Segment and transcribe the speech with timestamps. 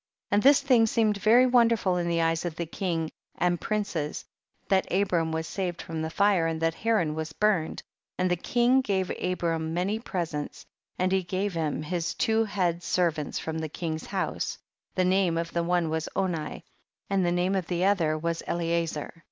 [0.31, 0.35] 39.
[0.35, 4.25] And this thing seemed very wonderful in the eyes of the king and princes,
[4.67, 7.83] that Abram was saved from the fire and that Haran was burned;
[8.17, 10.65] and the king gave Abram many presents
[10.97, 14.57] and he gave him his two head servants from the king's house;
[14.95, 16.63] the name of one was Oni
[17.07, 19.13] and the name of the other was Eliezer.